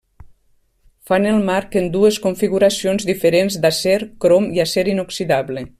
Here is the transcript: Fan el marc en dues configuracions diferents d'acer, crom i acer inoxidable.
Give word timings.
Fan 1.09 1.27
el 1.31 1.43
marc 1.49 1.77
en 1.81 1.85
dues 1.97 2.17
configuracions 2.25 3.07
diferents 3.13 3.61
d'acer, 3.67 3.97
crom 4.25 4.53
i 4.57 4.65
acer 4.65 4.91
inoxidable. 4.95 5.67